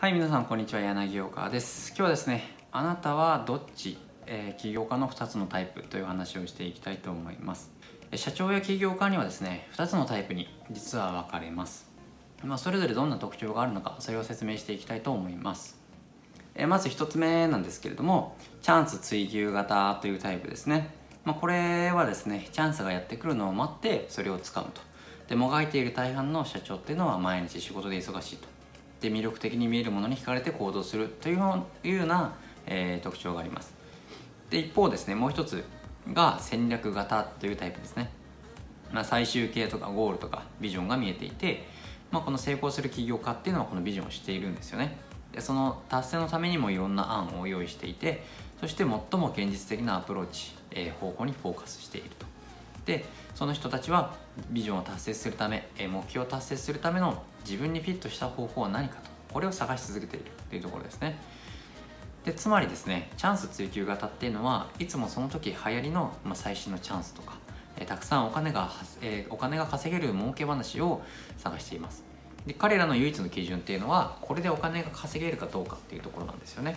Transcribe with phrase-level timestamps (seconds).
[0.00, 0.80] はい皆さんこんにちは。
[0.80, 1.90] 柳岡です。
[1.90, 7.70] 今日はですねあなたはどっち、えー、起業家の2つのタイプという話をしていきたいと思います。
[8.14, 11.86] 社長や起業家にはですね2つのタイプに実は分かれます。
[12.42, 15.78] まあ、それぞれどんな特徴があるのかそれを説明していきたいと思います。
[16.54, 20.94] えまず1つ目なんですけれどもチャンス追求型というタイプですね、
[21.26, 24.80] まあ、これはですねチャンスがやってくるのを待ってそれをつかむと。
[25.28, 28.59] でもがいている大半の社長っていうのは毎日仕事で忙しいと。
[29.00, 32.34] で魅力的に見えるものに惹かれて行動するというような、
[32.66, 33.74] えー、特徴があります。
[34.50, 35.64] で一方ですねもう一つ
[36.12, 38.10] が戦略型というタイプですね、
[38.92, 41.66] まあ、最終形とかゴールとかビジョンが見えていて、
[42.10, 44.96] まあ、この成功する起業家っていうのはこのビジョンをしているんですよね。
[45.32, 48.24] でその達成のためにもいろんな案を用意していて
[48.60, 48.88] そして最
[49.20, 52.10] も現実的なアプローチ、えー、方法にフォーカスしている。
[52.90, 53.04] とで
[53.34, 54.14] その人たちは
[54.50, 61.16] ビジョンを達成するため目標を達成するための自分にフィットした方法は何かとこれを探し続けているというところですね。
[62.24, 67.38] でつまりですねチャンス追求型っていうのはいつもその時流行りの、まあ、最新のチャンスとか、
[67.78, 71.00] え、たくさんお金が、え、お金が稼げる儲け話を
[71.38, 72.04] 探しています。
[72.46, 76.76] で彼らの唯一の基準っていうのはこれでお金が稼げるかどうかっていうところなんですよね。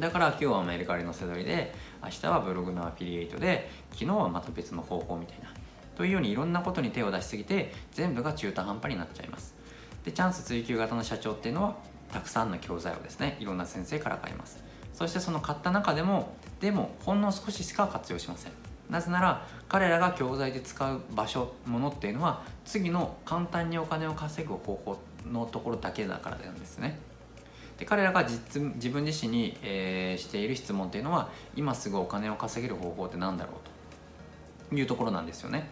[0.00, 5.52] だから今日はメルカリのせどりで明日はブログのアフィリエイトで昨日はまた別の方法みたいな
[5.96, 9.54] というようにいろんなことに手を出しすぎて全部が中途半端になっちゃいます。
[10.04, 11.76] でチャンス追求型の社長っていうのは
[12.12, 14.62] たくさんの教材をですねいろんな先生から買います。
[14.92, 18.52] そしてその買った中でもでもほんの少ししか活用しません。
[18.90, 24.98] なぜなら彼らが教材で使う場所ものっていうのは次の簡単にお金を稼ぐ方法
[25.30, 26.98] のところだけだからなんですね。
[27.78, 33.76] で彼らが実自分自身に、えー、している質問っていうのは今すぐお金を稼げる方法って何だろうと。
[34.72, 35.68] いうところなんですよね。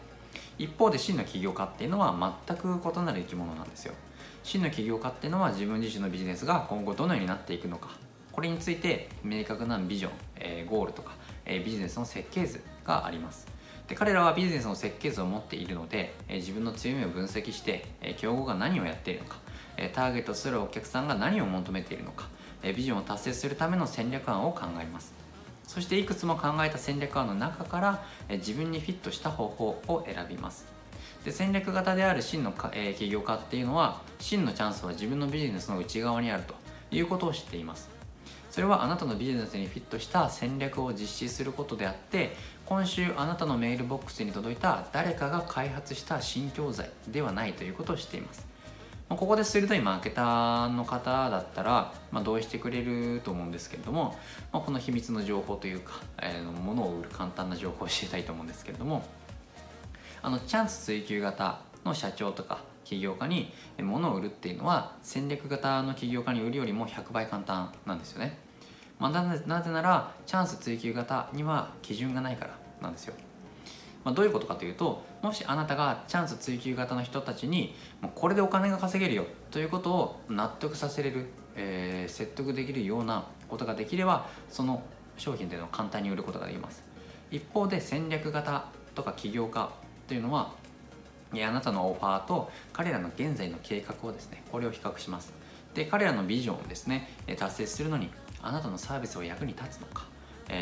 [0.59, 3.95] 一方で真の起業家っていうのは全く異なる生き物なんですよ。
[4.43, 7.91] 真の起業家っていうのは自分自身のビジネスが今後どのようになっていくのか。
[8.31, 11.13] これについて明確なビジョン、えー、ゴールとか、
[11.45, 13.47] えー、ビジネスの設計図があります。
[13.89, 19.44] で彼らはビジネスの設計図を持っているので、えー、自分の強みを分析して、えー、競合が何をやっているのか。
[19.77, 22.29] えターゲットするお客さんが何を求めているのか、
[22.63, 25.13] えビジョンを達成するための戦略案を考えます。
[25.67, 30.67] そしていくつも考えた戦略案の中から、え自分にフィットした方法を選びます。
[31.25, 36.55] で戦略型である真のか、え起業家っていうのは真のチャンスは自分のビジネスの内側にあると
[36.91, 37.95] いうことを知っています。
[38.55, 42.37] それはあなたのビジネスにフィットした戦略を実施することであって
[42.67, 48.54] 今週あなたのメールボックスに届いた誰かが開発した新教材ではないということを知っています。
[49.09, 54.17] まあ、ここで鋭いマーケターの方だったら、まあ、同意してくれると思うんですけれども、
[54.53, 59.05] まあ、この秘密の情報というか、えー、ものを売る簡単な情報を教えたいと思うんですけれども
[60.23, 68.39] あのチャンス追求型の社長とか起業家に物を売るっていうのは戦略型の起業家に売るよりも100倍簡単なんですよね、
[68.99, 69.11] まあ、
[69.47, 73.15] なぜならチャンス追求型には基準がないからなんですよ。
[74.05, 81.27] まあ、どういうことかというともしあなたがチャンス追求型の人たちにもうこれでお金が稼げるよということを納得させれる、
[81.57, 84.83] えー、説得できるようなことができればその
[85.17, 86.83] 商品というのを簡単に売ることができます。
[87.31, 89.71] 一方で戦略型とか起業家
[90.07, 90.53] というのは
[91.33, 95.33] あなたのオファーと彼らの現在の計画をですねこれを比較します。
[95.75, 98.11] で彼らのビジョンをですね達成するのに
[98.43, 100.07] あなたのサービスは役に立つのか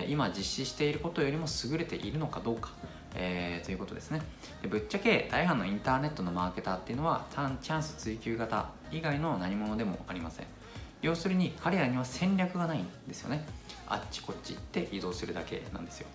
[0.08, 2.70] 今実施していることよりも優れているのかどうか。
[3.14, 4.22] えー、ということですね。
[4.62, 10.46] でぶっちゃけ大半のインターネットのマーケターっていうのはチャンス追求型以外の何者でもありません。
[11.02, 13.44] 要するに彼らには戦略がないんですよね。
[13.88, 16.06] あっちこっち行って移動するだけなんですよ。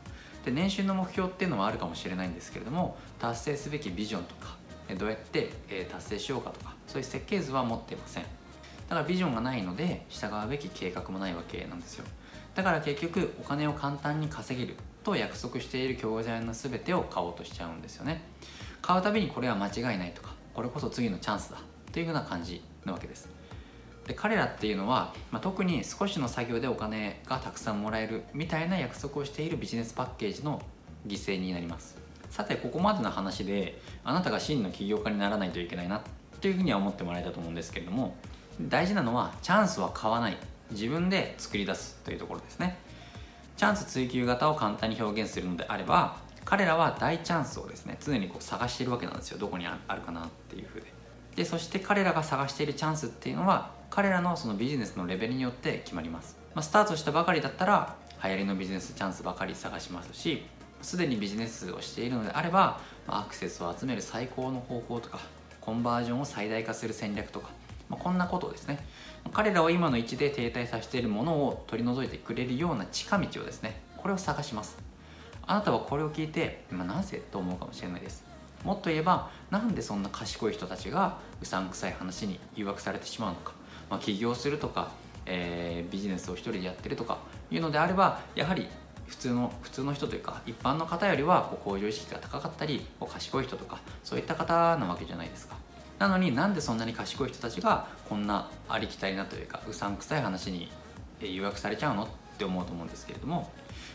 [0.46, 4.56] で年収の目標っていうのはあるかもしれないんですけれども達成すべきビジョンとか
[4.98, 5.52] どうやって
[5.92, 8.24] 達成しようかとかそういう設計図は持っていません。
[8.24, 12.06] だからビジョンがないので従うべき計画もないわけなんですよ。
[12.56, 14.78] だから結局お金を簡単に稼げる。
[15.08, 18.22] と約束している教材の全てを買おうとしちゃうんですよね。
[18.82, 21.62] 買うたびにこれは間違いないとかこれこそ次のチャンスだ
[21.94, 23.30] というふうな感じなわけです。
[24.06, 30.62] で彼らっていうのは、まあ、特に少しの作業でお金がたくさんもらえるみたいな約束をしているビジネスパッケージの
[31.08, 31.98] 犠牲になります。
[32.30, 36.02] さてここまでの話であなたが真の起業家にならないといけないな
[36.42, 38.16] というふうには思ってもらえたと思うんですけれども
[38.60, 40.38] 大事なのはチャンスは買わない。
[40.72, 42.78] 自分で作り出すというところですね。
[43.58, 49.38] チャンス追求型を簡単に表現するのであれば彼らは大チャンスをですね常にこう探しているわけなんですよ。
[49.38, 50.94] どこにあるかなっていうふうで。
[51.36, 60.46] でそして彼らが探しているチャンスっていうのは彼らのそのビジネスのレベルによって決まります、まあ、スタートしたばかりだったら流行りのビジネスチャンスばかり探しますし
[60.82, 65.20] すでにビジネスをしているのであれば、まあ、アクセスを集める最高の方法とか
[65.62, 67.50] コンバージョンを最大化する戦略とか、
[67.90, 68.86] まあ、こんなことですね
[69.34, 74.78] 彼らを今の位置で停滞させているものを取り除いてくれるような近道をですねこれを探します。
[75.46, 78.26] あなたはこれを聞いて、まあ、なぜと思うかもしれないです。
[78.64, 83.54] もっと言えばなんでそんな賢い人たちがうさんくさい話に誘惑されてしまうのか、
[83.90, 84.92] まあ、起業するとか、
[85.26, 87.20] えー、ビジネスを一人でやってるとか
[87.52, 88.68] いうのであればやはり
[89.06, 95.56] 普通の普通の人というか一般の方よりはこう向上意識が高かったりこう賢い人とかそういった方なわけじゃないですか。
[96.00, 100.72] なのになんでそんなに賢い人たちがこんなありきたりなというかうさんくさい話に
[101.20, 102.08] 誘惑されちゃうのっ
[102.38, 103.52] て思うと思うんですけれども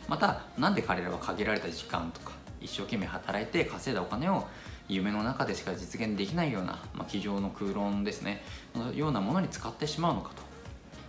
[0.09, 4.47] また何で彼らは限られた時間とか一生懸命働いて稼いだお金を
[4.89, 8.43] 夢の中でしか実現できないような、まあ、机上の空論ですね。
[8.75, 10.43] のようなものに使ってしまうのかと、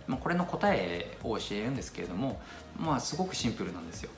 [0.06, 2.40] まあ、これの答えを教えるんですけれども、
[2.78, 4.10] まあ、すごくシンプルなんですよ。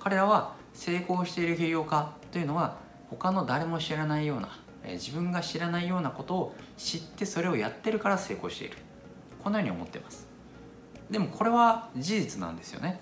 [0.00, 2.76] 彼らは成功している起業家というのは
[3.08, 4.58] 他の誰も知らないような
[4.92, 8.76] 自分が知らないようなことを知ってそれをやってるから成功している。
[9.42, 10.26] このように思ってます。
[11.10, 13.00] でもこれは事実なんですよね。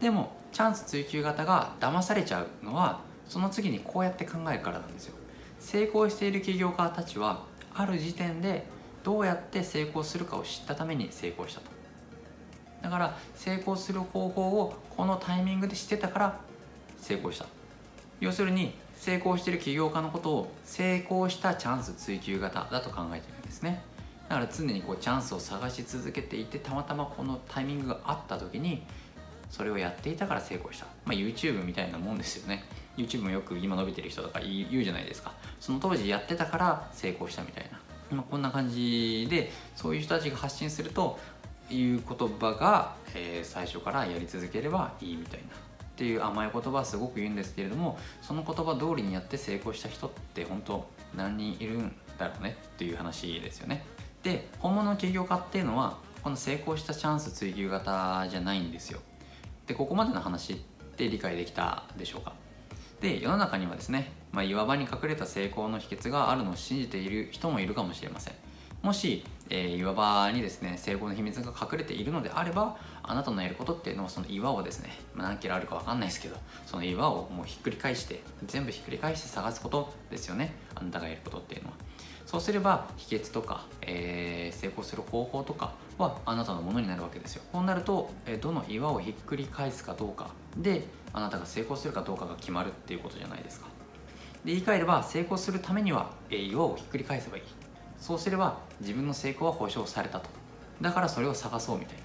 [0.00, 5.14] でもチャンス追求型が騙されちゃうのはその次にこうやって考えるからなんですよ。
[5.60, 7.44] 成功している起業家たちは
[7.74, 8.66] ある時点で
[9.02, 11.70] どうやって成功するかを知ったために成功したと。
[12.82, 16.40] だから成功する方法をこのタイミングで知ってたから
[16.98, 17.46] 成功した。
[18.20, 23.82] 要するに成功してる起業家のことを成功したチャンス追求型だと考えてるんですね。
[24.28, 28.82] だから常にこうチャンスを探し続けていてたまたまこのタイミングがあった時に
[29.50, 32.64] それをやっていたから成功した、まあ、YouTube みたいなもんですよね。
[32.96, 35.32] YouTube もよく今伸びてる人とか言うじゃないですか。
[35.60, 37.78] その当時やってたから成功したみたいな、
[38.16, 41.18] まあ、こんな感じでそういう人たちが発信すると
[41.70, 45.73] いう言葉が、えー、最初からやり続ければいいみたいな。
[45.94, 53.84] っていう甘い言葉はすごく言うんですけれどもその言葉通りにやって成功した人って本当何人いるんだろうねっていう話ですよね。
[54.24, 59.00] で本物の起業家っていうのはこの成功したチャンス追求型じゃないんですよ。
[59.66, 60.56] でここまでの話っ
[60.96, 62.32] て理解できたでしょうか。
[63.00, 68.34] で世の中にはですね、まあ、岩場に隠れた成功の秘訣があるのを信じている人もいるかもしれません。
[68.84, 76.36] もし、えー、岩場にですね成功の秘密が隠れているのであればあなたのやることっていうのはその岩をですね、まあ、何キロあるか分かんないですけど
[76.66, 80.52] その岩をもうひっくり返して全部ひっくり返して探すことですよね。
[80.74, 81.76] あなたがやることっていうのは。
[82.26, 87.42] そうすれば秘訣とか、えー、成功する方法とかはあなたのものになるわけですよ。
[87.52, 90.28] こうなると、えどの岩をひっくり返すかどうか
[90.58, 90.84] で
[91.14, 93.66] あなたが成功するかどうかが決まるっていうことじゃないですか。
[94.44, 97.63] で言い換えれば成功するためには、え岩をひっくり返せばいい。
[98.04, 100.28] そうすれば自分の成功は保証されたと。
[100.82, 102.02] だからそれを探そうみたいな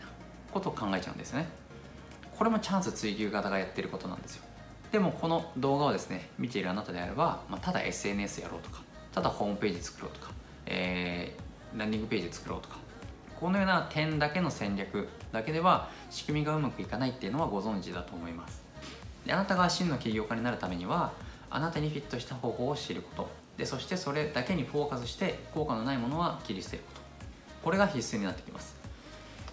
[0.50, 1.46] ことを考えちゃうんですね。
[2.38, 4.46] これもチャンス追求型がやってることなんですよ。
[4.94, 8.82] でもこの動画をですね見ているあなたであれば、まあ、ただ SNS やろうとか
[9.14, 10.32] ただホームページ作ろうとか、
[10.68, 12.78] えー、ランディングページ作ろうとか
[13.38, 18.64] このような点だけの戦略だけでは仕組みがうまくいかないっていうのはご存知だと思います。
[19.26, 21.12] であなたが真の起業家になるためには
[21.50, 23.49] あなたにフィットした方法を知ること。
[23.60, 27.02] でそしてそれだけにフォーカスして効果のないものは切り捨てること。
[27.62, 28.80] これが必須になってきます。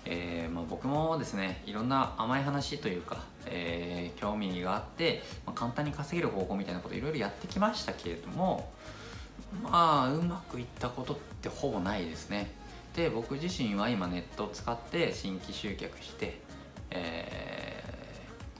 [0.05, 8.71] えー、まあ、僕もですねいろんな甘い話というか、えー、興味があって、まあ、簡単に稼げる方法みたいなこといろいろやってきましたけれども
[9.65, 12.53] まあうまくいったことってほぼないですね。
[12.95, 16.41] で僕自身は今ネットを使って新規集客して、
[16.93, 17.83] え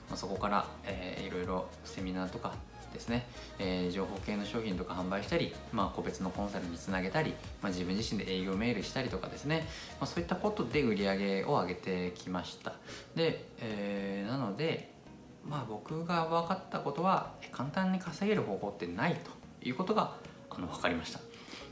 [0.09, 2.53] ー、まあ、そこから、えー、いろいろセミナーとか
[2.97, 3.27] ですね、
[3.59, 9.67] えー、情報系の商品とか販売したり、まあ、個別のコンサルにつなげたり、まあ、自分自身で営業メールしたりとかですね、
[10.01, 12.75] まあ、そういったことで売り上げを上げてきました。
[13.15, 14.91] で、えー、なので
[15.49, 19.31] まあ僕が分かったことは簡単に稼げる方法ってないと
[19.67, 20.17] いうことが
[20.51, 21.21] あの分かりました。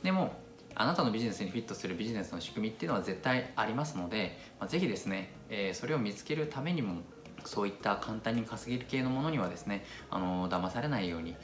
[0.02, 0.32] でも
[0.76, 7.02] あなたのビジネスにフィットするビジネスの仕組みっていうのは絶対ありますので、まあ、ぜひですね、えー、それを見つけるためにも
[7.44, 11.36] そういった簡単に稼げる系のものにはですねあの騙されないように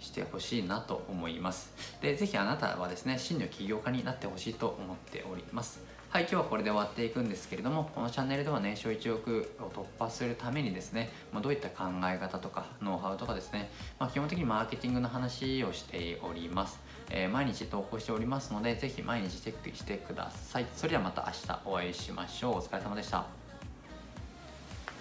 [0.00, 1.72] してほしいなと思います。
[2.00, 5.80] でぜひあなたはですね真の起業家になってほしいと思っております。
[6.14, 16.78] はい今日はこれで終わっていくんですけれどもこのチャンネルでは年商1億を突破するためにですね、まあ、どういった考え方とかノウハウとかですね、まあ、基本的にマーケティングの話をしております、
[17.10, 20.66] えー、毎日投稿しておりますのでぜひ毎日チェックしてください。
[20.76, 22.54] それではまた明日お会いしましょう。
[22.58, 23.43] お疲れ様でした。